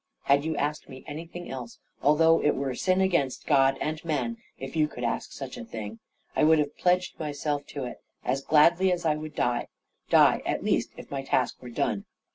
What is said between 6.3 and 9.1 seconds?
I would have pledged myself to it, as gladly as